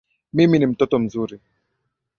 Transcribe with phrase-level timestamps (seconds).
[0.33, 1.39] Mimi ni mtoto mzuri